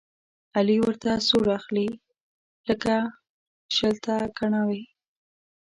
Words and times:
علي 0.57 0.77
ورته 0.83 1.11
سور 1.27 1.47
اخلي، 1.59 1.87
لکه 2.67 2.93
شل 3.75 3.95
ته 4.05 4.15
کڼاوې. 4.37 4.81